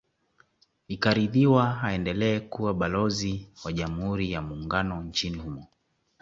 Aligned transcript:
Ikaridhiwa 0.87 1.81
aendelee 1.83 2.39
kuwa 2.39 2.73
Balozi 2.73 3.47
wa 3.65 3.73
Jamhuri 3.73 4.31
ya 4.31 4.41
Muungano 4.41 5.03
nchini 5.03 5.37
humo 5.37 5.67